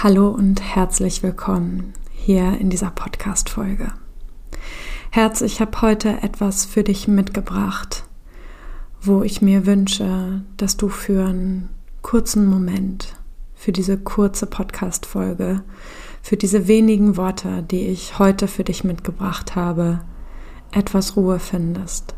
Hallo 0.00 0.28
und 0.28 0.62
herzlich 0.62 1.24
willkommen 1.24 1.92
hier 2.12 2.56
in 2.60 2.70
dieser 2.70 2.92
Podcast-Folge. 2.92 3.90
Herz, 5.10 5.40
ich 5.40 5.60
habe 5.60 5.82
heute 5.82 6.22
etwas 6.22 6.64
für 6.64 6.84
dich 6.84 7.08
mitgebracht, 7.08 8.04
wo 9.02 9.24
ich 9.24 9.42
mir 9.42 9.66
wünsche, 9.66 10.44
dass 10.56 10.76
du 10.76 10.88
für 10.88 11.26
einen 11.26 11.68
kurzen 12.00 12.46
Moment, 12.46 13.16
für 13.56 13.72
diese 13.72 13.98
kurze 13.98 14.46
Podcast-Folge, 14.46 15.64
für 16.22 16.36
diese 16.36 16.68
wenigen 16.68 17.16
Worte, 17.16 17.64
die 17.64 17.88
ich 17.88 18.20
heute 18.20 18.46
für 18.46 18.62
dich 18.62 18.84
mitgebracht 18.84 19.56
habe, 19.56 20.02
etwas 20.70 21.16
Ruhe 21.16 21.40
findest. 21.40 22.14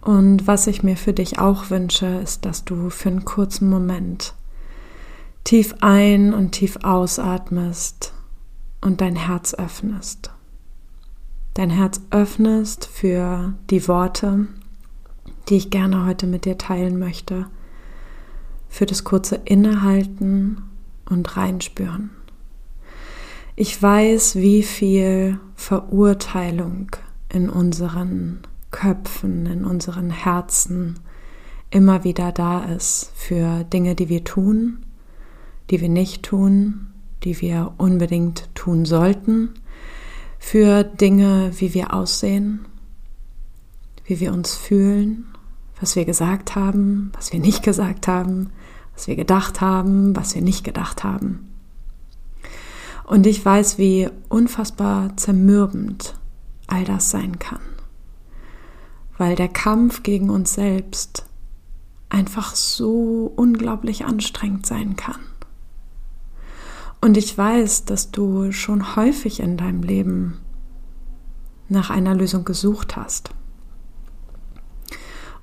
Und 0.00 0.48
was 0.48 0.66
ich 0.66 0.82
mir 0.82 0.96
für 0.96 1.12
dich 1.12 1.38
auch 1.38 1.70
wünsche, 1.70 2.06
ist, 2.06 2.44
dass 2.44 2.64
du 2.64 2.90
für 2.90 3.08
einen 3.08 3.24
kurzen 3.24 3.70
Moment 3.70 4.34
tief 5.44 5.74
ein 5.80 6.32
und 6.34 6.52
tief 6.52 6.78
ausatmest 6.82 8.12
und 8.80 9.00
dein 9.00 9.16
Herz 9.16 9.54
öffnest. 9.54 10.30
Dein 11.54 11.70
Herz 11.70 12.00
öffnest 12.10 12.86
für 12.86 13.54
die 13.70 13.86
Worte, 13.88 14.46
die 15.48 15.56
ich 15.56 15.70
gerne 15.70 16.06
heute 16.06 16.26
mit 16.26 16.44
dir 16.44 16.58
teilen 16.58 16.98
möchte, 16.98 17.46
für 18.68 18.86
das 18.86 19.04
kurze 19.04 19.36
Innehalten 19.44 20.62
und 21.08 21.36
Reinspüren. 21.36 22.10
Ich 23.54 23.80
weiß, 23.82 24.36
wie 24.36 24.62
viel 24.62 25.38
Verurteilung 25.56 26.88
in 27.28 27.50
unseren 27.50 28.40
Köpfen, 28.70 29.44
in 29.44 29.66
unseren 29.66 30.10
Herzen 30.10 31.00
immer 31.68 32.04
wieder 32.04 32.32
da 32.32 32.64
ist 32.64 33.10
für 33.14 33.64
Dinge, 33.64 33.94
die 33.94 34.08
wir 34.08 34.24
tun 34.24 34.86
die 35.70 35.80
wir 35.80 35.88
nicht 35.88 36.22
tun, 36.22 36.88
die 37.24 37.40
wir 37.40 37.74
unbedingt 37.78 38.48
tun 38.54 38.84
sollten, 38.84 39.50
für 40.38 40.82
Dinge, 40.82 41.52
wie 41.58 41.72
wir 41.72 41.94
aussehen, 41.94 42.66
wie 44.04 44.18
wir 44.20 44.32
uns 44.32 44.54
fühlen, 44.54 45.26
was 45.80 45.96
wir 45.96 46.04
gesagt 46.04 46.56
haben, 46.56 47.12
was 47.14 47.32
wir 47.32 47.40
nicht 47.40 47.62
gesagt 47.62 48.08
haben, 48.08 48.50
was 48.94 49.06
wir 49.06 49.16
gedacht 49.16 49.60
haben, 49.60 50.16
was 50.16 50.34
wir 50.34 50.42
nicht 50.42 50.64
gedacht 50.64 51.04
haben. 51.04 51.48
Und 53.04 53.26
ich 53.26 53.44
weiß, 53.44 53.78
wie 53.78 54.08
unfassbar 54.28 55.16
zermürbend 55.16 56.18
all 56.66 56.84
das 56.84 57.10
sein 57.10 57.38
kann, 57.38 57.60
weil 59.18 59.36
der 59.36 59.48
Kampf 59.48 60.02
gegen 60.02 60.30
uns 60.30 60.54
selbst 60.54 61.26
einfach 62.08 62.54
so 62.54 63.32
unglaublich 63.36 64.04
anstrengend 64.04 64.66
sein 64.66 64.96
kann. 64.96 65.20
Und 67.02 67.16
ich 67.16 67.36
weiß, 67.36 67.84
dass 67.84 68.12
du 68.12 68.52
schon 68.52 68.94
häufig 68.94 69.40
in 69.40 69.56
deinem 69.56 69.82
Leben 69.82 70.38
nach 71.68 71.90
einer 71.90 72.14
Lösung 72.14 72.44
gesucht 72.44 72.94
hast. 72.94 73.30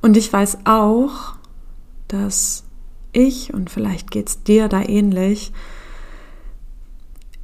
Und 0.02 0.15
ich 0.15 0.31
weiß 0.31 0.59
auch, 0.63 1.35
dass 2.07 2.63
ich, 3.11 3.53
und 3.53 3.69
vielleicht 3.69 4.09
geht 4.09 4.30
es 4.30 4.43
dir 4.43 4.69
da 4.69 4.81
ähnlich, 4.81 5.52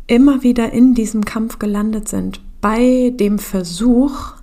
immer 0.08 0.44
wieder 0.44 0.72
in 0.72 0.94
diesem 0.94 1.26
Kampf 1.26 1.60
gelandet 1.60 2.08
sind, 2.08 2.40
bei 2.62 3.12
dem 3.14 3.38
Versuch, 3.38 4.36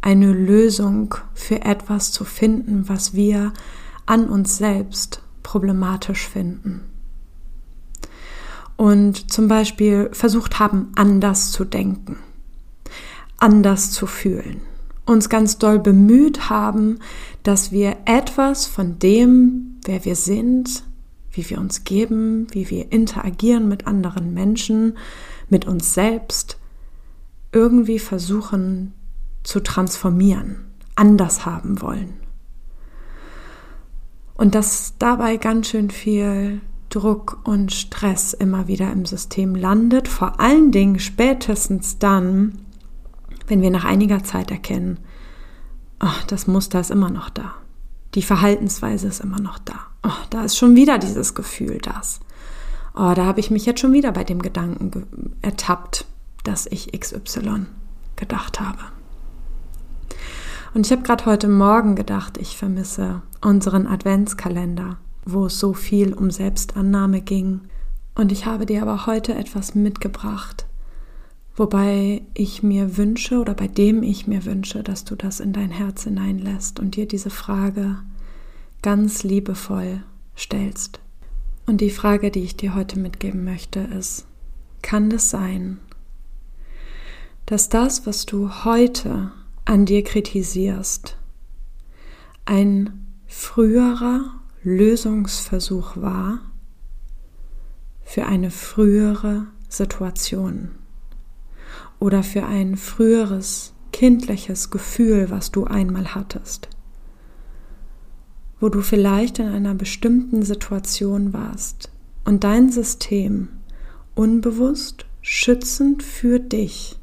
eine 0.00 0.32
Lösung 0.32 1.14
für 1.32 1.62
etwas 1.62 2.10
zu 2.10 2.24
finden, 2.24 2.88
was 2.88 3.14
wir 3.14 3.52
an 4.04 4.28
uns 4.28 4.58
selbst 4.58 5.22
problematisch 5.44 6.26
finden 6.26 6.91
und 8.82 9.30
zum 9.30 9.46
Beispiel 9.46 10.08
versucht 10.10 10.58
haben, 10.58 10.90
anders 10.96 11.52
zu 11.52 11.64
denken, 11.64 12.16
anders 13.38 13.92
zu 13.92 14.08
fühlen, 14.08 14.60
uns 15.06 15.28
ganz 15.28 15.56
doll 15.56 15.78
bemüht 15.78 16.50
haben, 16.50 16.98
dass 17.44 17.70
wir 17.70 17.98
etwas 18.06 18.66
von 18.66 18.98
dem, 18.98 19.78
wer 19.84 20.04
wir 20.04 20.16
sind, 20.16 20.82
wie 21.30 21.48
wir 21.48 21.60
uns 21.60 21.84
geben, 21.84 22.48
wie 22.50 22.70
wir 22.70 22.90
interagieren 22.90 23.68
mit 23.68 23.86
anderen 23.86 24.34
Menschen, 24.34 24.98
mit 25.48 25.64
uns 25.64 25.94
selbst, 25.94 26.58
irgendwie 27.52 28.00
versuchen 28.00 28.94
zu 29.44 29.60
transformieren, 29.60 30.56
anders 30.96 31.46
haben 31.46 31.80
wollen. 31.82 32.14
Und 34.34 34.56
dass 34.56 34.94
dabei 34.98 35.36
ganz 35.36 35.68
schön 35.68 35.92
viel 35.92 36.62
Druck 36.92 37.40
und 37.44 37.72
Stress 37.72 38.34
immer 38.34 38.68
wieder 38.68 38.92
im 38.92 39.06
System 39.06 39.54
landet, 39.54 40.08
vor 40.08 40.38
allen 40.40 40.72
Dingen 40.72 40.98
spätestens 40.98 41.98
dann, 41.98 42.58
wenn 43.46 43.62
wir 43.62 43.70
nach 43.70 43.86
einiger 43.86 44.22
Zeit 44.22 44.50
erkennen, 44.50 44.98
oh, 46.02 46.20
das 46.26 46.46
Muster 46.46 46.80
ist 46.80 46.90
immer 46.90 47.08
noch 47.10 47.30
da. 47.30 47.54
Die 48.14 48.22
Verhaltensweise 48.22 49.08
ist 49.08 49.20
immer 49.20 49.40
noch 49.40 49.58
da. 49.58 49.86
Oh, 50.02 50.10
da 50.28 50.44
ist 50.44 50.58
schon 50.58 50.76
wieder 50.76 50.98
dieses 50.98 51.34
Gefühl, 51.34 51.78
das. 51.78 52.20
Oh, 52.94 53.12
da 53.14 53.24
habe 53.24 53.40
ich 53.40 53.50
mich 53.50 53.64
jetzt 53.64 53.80
schon 53.80 53.94
wieder 53.94 54.12
bei 54.12 54.24
dem 54.24 54.42
Gedanken 54.42 55.34
ertappt, 55.40 56.04
dass 56.44 56.66
ich 56.66 56.92
XY 56.92 57.66
gedacht 58.16 58.60
habe. 58.60 58.80
Und 60.74 60.84
ich 60.84 60.92
habe 60.92 61.02
gerade 61.02 61.24
heute 61.24 61.48
Morgen 61.48 61.96
gedacht, 61.96 62.36
ich 62.36 62.58
vermisse 62.58 63.22
unseren 63.40 63.86
Adventskalender 63.86 64.98
wo 65.24 65.46
es 65.46 65.58
so 65.58 65.72
viel 65.72 66.14
um 66.14 66.30
Selbstannahme 66.30 67.20
ging. 67.20 67.60
Und 68.14 68.32
ich 68.32 68.46
habe 68.46 68.66
dir 68.66 68.82
aber 68.82 69.06
heute 69.06 69.34
etwas 69.34 69.74
mitgebracht, 69.74 70.66
wobei 71.56 72.22
ich 72.34 72.62
mir 72.62 72.96
wünsche 72.96 73.40
oder 73.40 73.54
bei 73.54 73.68
dem 73.68 74.02
ich 74.02 74.26
mir 74.26 74.44
wünsche, 74.44 74.82
dass 74.82 75.04
du 75.04 75.14
das 75.14 75.40
in 75.40 75.52
dein 75.52 75.70
Herz 75.70 76.04
hineinlässt 76.04 76.80
und 76.80 76.96
dir 76.96 77.06
diese 77.06 77.30
Frage 77.30 77.98
ganz 78.82 79.22
liebevoll 79.22 80.02
stellst. 80.36 81.00
Und 81.66 81.80
die 81.80 81.90
Frage, 81.90 82.30
die 82.30 82.42
ich 82.42 82.56
dir 82.56 82.74
heute 82.74 82.98
mitgeben 82.98 83.44
möchte, 83.44 83.80
ist, 83.80 84.26
kann 84.82 85.10
es 85.12 85.30
sein, 85.30 85.78
dass 87.46 87.68
das, 87.68 88.06
was 88.06 88.26
du 88.26 88.64
heute 88.64 89.30
an 89.64 89.86
dir 89.86 90.02
kritisierst, 90.02 91.16
ein 92.44 93.06
früherer 93.26 94.41
Lösungsversuch 94.64 95.96
war 95.96 96.38
für 98.04 98.26
eine 98.26 98.52
frühere 98.52 99.48
Situation 99.68 100.70
oder 101.98 102.22
für 102.22 102.46
ein 102.46 102.76
früheres 102.76 103.72
kindliches 103.90 104.70
Gefühl, 104.70 105.30
was 105.30 105.50
du 105.50 105.64
einmal 105.64 106.14
hattest, 106.14 106.68
wo 108.60 108.68
du 108.68 108.82
vielleicht 108.82 109.40
in 109.40 109.48
einer 109.48 109.74
bestimmten 109.74 110.42
Situation 110.42 111.32
warst 111.32 111.90
und 112.24 112.44
dein 112.44 112.70
System 112.70 113.48
unbewusst 114.14 115.06
schützend 115.22 116.04
für 116.04 116.38
dich 116.38 117.00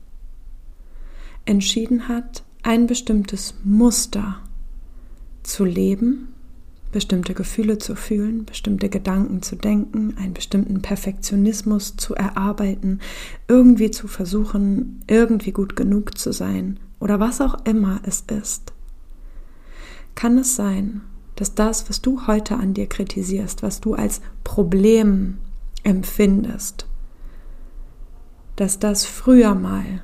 entschieden 1.43 2.07
hat, 2.07 2.43
ein 2.63 2.87
bestimmtes 2.87 3.55
Muster 3.65 4.37
zu 5.43 5.65
leben 5.65 6.29
bestimmte 6.91 7.33
Gefühle 7.33 7.77
zu 7.77 7.95
fühlen, 7.95 8.45
bestimmte 8.45 8.89
Gedanken 8.89 9.41
zu 9.41 9.55
denken, 9.55 10.15
einen 10.17 10.33
bestimmten 10.33 10.81
Perfektionismus 10.81 11.95
zu 11.97 12.15
erarbeiten, 12.15 12.99
irgendwie 13.47 13.91
zu 13.91 14.07
versuchen, 14.07 15.03
irgendwie 15.07 15.51
gut 15.51 15.75
genug 15.75 16.17
zu 16.17 16.31
sein 16.31 16.79
oder 16.99 17.19
was 17.19 17.41
auch 17.41 17.65
immer 17.65 18.01
es 18.03 18.21
ist. 18.21 18.73
Kann 20.15 20.37
es 20.37 20.55
sein, 20.55 21.01
dass 21.35 21.55
das, 21.55 21.89
was 21.89 22.01
du 22.01 22.27
heute 22.27 22.57
an 22.57 22.73
dir 22.73 22.87
kritisierst, 22.87 23.63
was 23.63 23.79
du 23.79 23.93
als 23.93 24.21
Problem 24.43 25.37
empfindest, 25.83 26.87
dass 28.55 28.79
das 28.79 29.05
früher 29.05 29.55
mal 29.55 30.03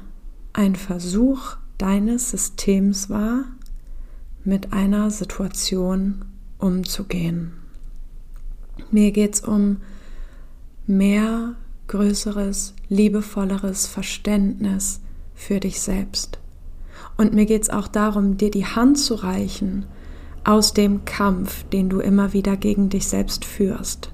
ein 0.54 0.76
Versuch 0.76 1.58
deines 1.78 2.32
Systems 2.32 3.10
war, 3.10 3.44
mit 4.46 4.72
einer 4.72 5.10
Situation 5.10 6.24
umzugehen. 6.60 7.54
Mir 8.92 9.12
geht 9.12 9.36
es 9.36 9.42
um 9.42 9.78
mehr 10.88 11.56
größeres, 11.88 12.74
liebevolleres 12.90 13.88
Verständnis 13.88 15.02
für 15.34 15.60
dich 15.60 15.82
selbst. 15.82 16.40
Und 17.18 17.34
mir 17.34 17.46
geht 17.46 17.64
es 17.64 17.70
auch 17.70 17.88
darum, 17.88 18.38
dir 18.38 18.52
die 18.52 18.66
Hand 18.66 18.98
zu 18.98 19.16
reichen 19.16 19.86
aus 20.44 20.74
dem 20.74 21.06
Kampf, 21.06 21.64
den 21.70 21.90
du 21.90 22.00
immer 22.00 22.34
wieder 22.34 22.58
gegen 22.58 22.90
dich 22.90 23.08
selbst 23.08 23.46
führst, 23.46 24.12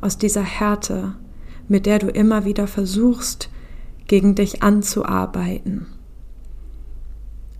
aus 0.00 0.18
dieser 0.18 0.42
Härte, 0.42 1.14
mit 1.68 1.86
der 1.86 1.98
du 1.98 2.08
immer 2.08 2.44
wieder 2.44 2.66
versuchst, 2.66 3.50
gegen 4.06 4.34
dich 4.34 4.62
anzuarbeiten. 4.62 5.86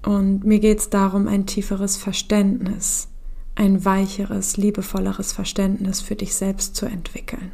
Und 0.04 0.44
mir 0.44 0.60
geht 0.60 0.78
es 0.78 0.90
darum, 0.90 1.26
ein 1.26 1.46
tieferes 1.46 1.96
Verständnis 1.96 3.08
ein 3.56 3.84
weicheres, 3.84 4.56
liebevolleres 4.56 5.32
Verständnis 5.32 6.00
für 6.00 6.14
dich 6.14 6.34
selbst 6.34 6.76
zu 6.76 6.86
entwickeln. 6.86 7.52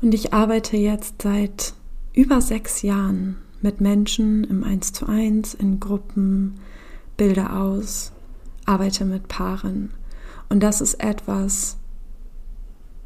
Und 0.00 0.14
ich 0.14 0.32
arbeite 0.32 0.76
jetzt 0.76 1.22
seit 1.22 1.74
über 2.14 2.40
sechs 2.40 2.82
Jahren 2.82 3.36
mit 3.60 3.80
Menschen 3.80 4.44
im 4.44 4.62
Eins 4.62 4.92
zu 4.92 5.06
eins, 5.06 5.54
in 5.54 5.80
Gruppen, 5.80 6.60
bilde 7.16 7.50
aus, 7.50 8.12
arbeite 8.64 9.04
mit 9.04 9.28
Paaren. 9.28 9.90
Und 10.48 10.62
das 10.62 10.80
ist 10.80 11.02
etwas, 11.02 11.76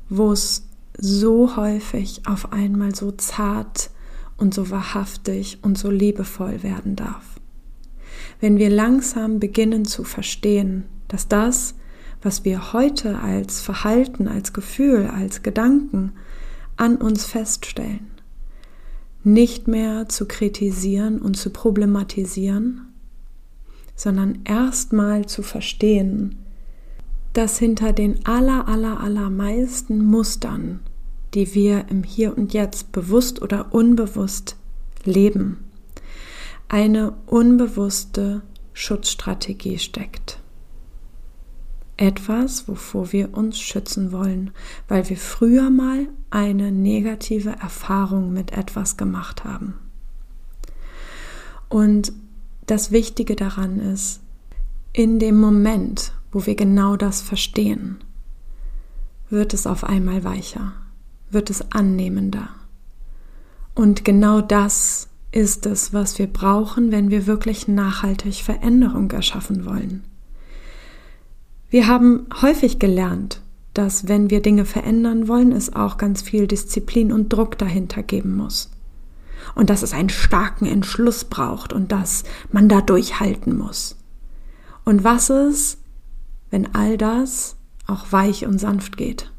wo 0.08 0.32
es 0.32 0.66
so 0.98 1.56
häufig 1.56 2.22
auf 2.26 2.52
einmal 2.52 2.94
so 2.94 3.12
zart 3.12 3.90
und 4.36 4.52
so 4.52 4.70
wahrhaftig 4.70 5.58
und 5.62 5.78
so 5.78 5.90
liebevoll 5.90 6.62
werden 6.62 6.96
darf. 6.96 7.40
Wenn 8.40 8.58
wir 8.58 8.70
langsam 8.70 9.38
beginnen 9.38 9.84
zu 9.84 10.04
verstehen, 10.04 10.84
dass 11.08 11.28
das, 11.28 11.75
was 12.22 12.44
wir 12.44 12.72
heute 12.72 13.19
als 13.19 13.60
Verhalten, 13.60 14.28
als 14.28 14.52
Gefühl, 14.52 15.06
als 15.06 15.43
Gedanken 15.43 16.12
an 16.76 16.96
uns 16.96 17.25
feststellen, 17.25 18.10
nicht 19.25 19.69
mehr 19.69 20.08
zu 20.08 20.26
kritisieren 20.26 21.20
und 21.20 21.37
zu 21.37 21.50
problematisieren, 21.50 22.93
sondern 23.94 24.40
erstmal 24.44 25.26
zu 25.26 25.43
verstehen, 25.43 26.37
dass 27.32 27.58
hinter 27.58 27.93
den 27.93 28.25
aller, 28.26 28.69
aller, 28.69 29.00
allermeisten 29.00 30.05
Mustern, 30.05 30.81
die 31.34 31.55
wir 31.55 31.87
im 31.88 32.02
Hier 32.05 32.37
und 32.37 32.55
Jetzt 32.55 32.93
bewusst 32.93 33.43
oder 33.43 33.75
unbewusst 33.75 34.56
leben, 35.05 35.58
eine 36.69 37.12
unbewusste 37.26 38.43
Schutzstrategie 38.72 39.78
steckt. 39.78 40.40
Etwas, 41.98 42.68
wovor 42.68 43.12
wir 43.12 43.36
uns 43.36 43.58
schützen 43.58 44.12
wollen, 44.12 44.52
weil 44.86 45.08
wir 45.08 45.16
früher 45.16 45.68
mal 45.68 46.06
eine 46.30 46.70
negative 46.70 47.50
Erfahrung 47.50 48.32
mit 48.32 48.52
etwas 48.52 48.96
gemacht 48.96 49.44
haben. 49.44 49.74
Und 51.68 52.12
das 52.66 52.92
Wichtige 52.92 53.34
daran 53.34 53.80
ist, 53.80 54.20
in 54.92 55.18
dem 55.18 55.40
Moment, 55.40 56.12
wo 56.30 56.46
wir 56.46 56.54
genau 56.54 56.96
das 56.96 57.20
verstehen, 57.20 57.98
wird 59.28 59.52
es 59.52 59.66
auf 59.66 59.82
einmal 59.82 60.22
weicher, 60.22 60.74
wird 61.30 61.50
es 61.50 61.72
annehmender. 61.72 62.48
Und 63.74 64.04
genau 64.04 64.40
das 64.40 65.08
ist 65.32 65.66
es, 65.66 65.92
was 65.92 66.18
wir 66.18 66.26
brauchen, 66.26 66.92
wenn 66.92 67.10
wir 67.10 67.26
wirklich 67.26 67.66
nachhaltig 67.66 68.42
Veränderung 68.42 69.10
erschaffen 69.10 69.64
wollen. 69.64 70.04
Wir 71.70 71.87
haben 71.87 72.26
häufig 72.41 72.79
gelernt, 72.79 73.43
dass 73.75 74.09
wenn 74.09 74.31
wir 74.31 74.41
Dinge 74.41 74.65
verändern 74.65 75.29
wollen, 75.29 75.53
es 75.53 75.75
auch 75.75 75.99
ganz 75.99 76.23
viel 76.23 76.47
Disziplin 76.47 77.12
und 77.12 77.29
Druck 77.29 77.59
dahinter 77.59 78.03
geben 78.03 78.37
muss. 78.37 78.70
Und 79.55 79.69
dass 79.69 79.82
es 79.82 79.93
einen 79.93 80.09
starken 80.09 80.65
Entschluss 80.65 81.25
braucht 81.25 81.73
und 81.75 81.93
dass 81.93 82.25
man 82.50 82.69
da 82.69 82.81
durchhalten 82.81 83.56
muss. 83.56 83.97
Und 84.85 85.05
was 85.05 85.29
ist, 85.29 85.79
wenn 86.50 86.75
all 86.75 86.97
das 86.97 87.56
auch 87.87 88.12
weich 88.12 88.47
und 88.47 88.59
sanft 88.59 88.97
geht? 88.97 89.31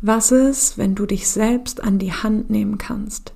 Was 0.00 0.30
ist, 0.30 0.78
wenn 0.78 0.94
du 0.94 1.06
dich 1.06 1.28
selbst 1.28 1.82
an 1.82 1.98
die 1.98 2.12
Hand 2.12 2.50
nehmen 2.50 2.78
kannst? 2.78 3.34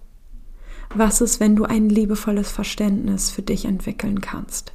Was 0.95 1.21
ist, 1.21 1.41
wenn 1.41 1.57
du 1.57 1.65
ein 1.65 1.89
liebevolles 1.89 2.53
Verständnis 2.53 3.31
für 3.31 3.43
dich 3.43 3.65
entwickeln 3.65 4.21
kannst? 4.21 4.73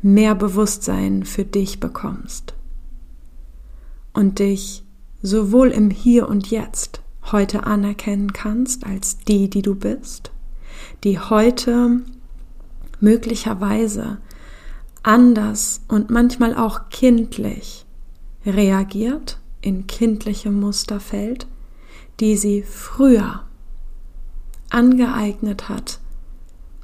Mehr 0.00 0.36
Bewusstsein 0.36 1.24
für 1.24 1.44
dich 1.44 1.80
bekommst? 1.80 2.54
Und 4.12 4.38
dich 4.38 4.84
sowohl 5.22 5.70
im 5.70 5.90
Hier 5.90 6.28
und 6.28 6.50
Jetzt 6.50 7.02
heute 7.32 7.66
anerkennen 7.66 8.32
kannst 8.32 8.86
als 8.86 9.18
die, 9.18 9.50
die 9.50 9.62
du 9.62 9.74
bist, 9.74 10.30
die 11.02 11.18
heute 11.18 12.00
möglicherweise 13.00 14.18
anders 15.02 15.80
und 15.88 16.10
manchmal 16.10 16.54
auch 16.54 16.90
kindlich 16.90 17.84
reagiert, 18.46 19.40
in 19.60 19.88
kindliche 19.88 20.52
Muster 20.52 21.00
fällt, 21.00 21.48
die 22.20 22.36
sie 22.36 22.62
früher 22.62 23.44
angeeignet 24.70 25.68
hat, 25.68 25.98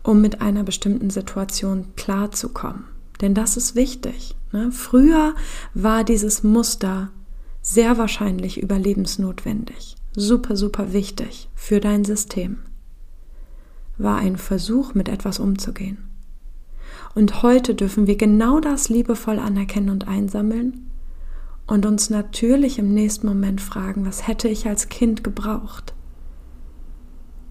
um 0.02 0.20
mit 0.20 0.40
einer 0.40 0.64
bestimmten 0.64 1.10
Situation 1.10 1.86
klarzukommen. 1.94 2.93
Denn 3.20 3.34
das 3.34 3.56
ist 3.56 3.74
wichtig. 3.74 4.34
Ne? 4.52 4.72
Früher 4.72 5.34
war 5.74 6.04
dieses 6.04 6.42
Muster 6.42 7.10
sehr 7.62 7.96
wahrscheinlich 7.96 8.62
überlebensnotwendig, 8.62 9.96
super, 10.14 10.56
super 10.56 10.92
wichtig 10.92 11.48
für 11.54 11.80
dein 11.80 12.04
System. 12.04 12.58
War 13.96 14.18
ein 14.18 14.36
Versuch, 14.36 14.94
mit 14.94 15.08
etwas 15.08 15.38
umzugehen. 15.38 15.98
Und 17.14 17.42
heute 17.42 17.74
dürfen 17.74 18.06
wir 18.06 18.16
genau 18.16 18.60
das 18.60 18.88
liebevoll 18.88 19.38
anerkennen 19.38 19.90
und 19.90 20.08
einsammeln 20.08 20.90
und 21.66 21.86
uns 21.86 22.10
natürlich 22.10 22.78
im 22.78 22.92
nächsten 22.92 23.26
Moment 23.26 23.60
fragen, 23.60 24.04
was 24.04 24.26
hätte 24.26 24.48
ich 24.48 24.66
als 24.66 24.88
Kind 24.88 25.24
gebraucht? 25.24 25.94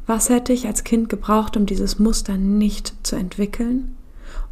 Was 0.06 0.30
hätte 0.30 0.52
ich 0.52 0.68
als 0.68 0.84
Kind 0.84 1.10
gebraucht, 1.10 1.56
um 1.56 1.66
dieses 1.66 1.98
Muster 1.98 2.38
nicht 2.38 2.94
zu 3.04 3.16
entwickeln? 3.16 3.96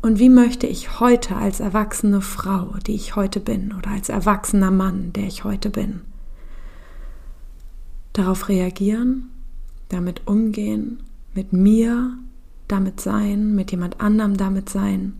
Und 0.01 0.17
wie 0.19 0.29
möchte 0.29 0.67
ich 0.67 0.99
heute 0.99 1.35
als 1.35 1.59
erwachsene 1.59 2.21
Frau, 2.21 2.75
die 2.87 2.95
ich 2.95 3.15
heute 3.15 3.39
bin, 3.39 3.73
oder 3.77 3.91
als 3.91 4.09
erwachsener 4.09 4.71
Mann, 4.71 5.13
der 5.13 5.25
ich 5.25 5.43
heute 5.43 5.69
bin, 5.69 6.01
darauf 8.13 8.49
reagieren, 8.49 9.29
damit 9.89 10.25
umgehen, 10.25 11.03
mit 11.33 11.53
mir 11.53 12.17
damit 12.67 12.99
sein, 12.99 13.53
mit 13.53 13.71
jemand 13.71 14.01
anderem 14.01 14.37
damit 14.37 14.69
sein? 14.69 15.13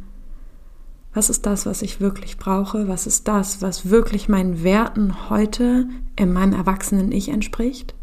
Was 1.14 1.30
ist 1.30 1.46
das, 1.46 1.66
was 1.66 1.82
ich 1.82 2.00
wirklich 2.00 2.38
brauche? 2.38 2.88
Was 2.88 3.06
ist 3.06 3.28
das, 3.28 3.62
was 3.62 3.90
wirklich 3.90 4.30
meinen 4.30 4.64
Werten 4.64 5.30
heute 5.30 5.90
in 6.16 6.32
meinem 6.32 6.54
erwachsenen 6.54 7.12
Ich 7.12 7.30
entspricht? 7.30 7.94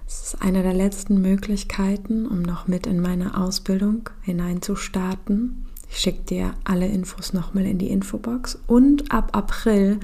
es 0.06 0.22
ist 0.22 0.40
eine 0.40 0.62
der 0.62 0.74
letzten 0.74 1.20
Möglichkeiten, 1.20 2.26
um 2.26 2.42
noch 2.42 2.68
mit 2.68 2.86
in 2.86 3.00
meine 3.00 3.36
Ausbildung 3.36 4.08
hineinzustarten. 4.22 5.66
Ich 5.88 5.98
schicke 5.98 6.22
dir 6.22 6.54
alle 6.64 6.86
Infos 6.86 7.32
nochmal 7.32 7.66
in 7.66 7.78
die 7.78 7.90
Infobox. 7.90 8.58
Und 8.66 9.12
ab 9.12 9.36
April 9.36 10.00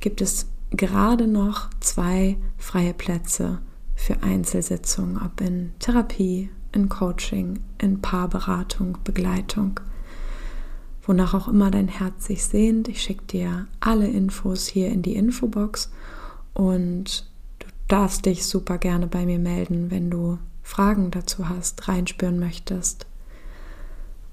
gibt 0.00 0.20
es 0.20 0.46
gerade 0.70 1.26
noch 1.26 1.70
zwei 1.80 2.36
freie 2.58 2.94
Plätze 2.94 3.58
für 3.94 4.22
Einzelsitzungen, 4.22 5.18
ob 5.18 5.40
in 5.40 5.72
Therapie, 5.78 6.50
in 6.72 6.88
Coaching, 6.88 7.60
in 7.78 8.00
Paarberatung, 8.00 8.98
Begleitung, 9.04 9.80
wonach 11.06 11.34
auch 11.34 11.48
immer 11.48 11.70
dein 11.70 11.88
Herz 11.88 12.26
sich 12.26 12.44
sehnt. 12.44 12.88
Ich 12.88 13.02
schicke 13.02 13.24
dir 13.24 13.66
alle 13.80 14.08
Infos 14.08 14.66
hier 14.66 14.88
in 14.88 15.02
die 15.02 15.14
Infobox 15.14 15.90
und 16.52 17.26
du 17.60 17.66
darfst 17.88 18.26
dich 18.26 18.46
super 18.46 18.78
gerne 18.78 19.06
bei 19.06 19.24
mir 19.24 19.38
melden, 19.38 19.90
wenn 19.90 20.10
du 20.10 20.38
Fragen 20.62 21.10
dazu 21.10 21.48
hast, 21.48 21.88
reinspüren 21.88 22.38
möchtest. 22.38 23.06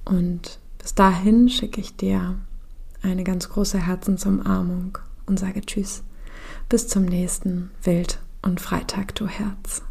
Und 0.06 0.60
bis 0.82 0.96
dahin 0.96 1.50
schicke 1.50 1.80
ich 1.80 1.96
dir 1.96 2.36
eine 3.02 3.24
ganz 3.24 3.50
große 3.50 3.80
Herzensumarmung 3.80 4.98
und 5.26 5.40
sage 5.40 5.62
Tschüss. 5.62 6.04
Bis 6.70 6.88
zum 6.88 7.06
nächsten 7.06 7.72
Wild 7.84 8.20
und 8.42 8.60
Freitag, 8.62 9.16
du 9.16 9.28
Herz. 9.28 9.84